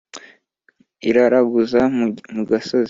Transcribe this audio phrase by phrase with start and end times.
[1.09, 1.81] iraraguza
[2.35, 2.73] mu gasozi,